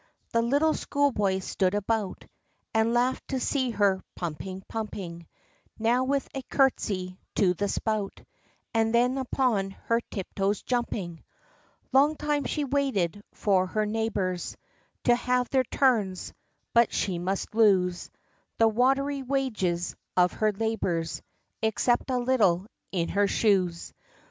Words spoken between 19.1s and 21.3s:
wages of her labors,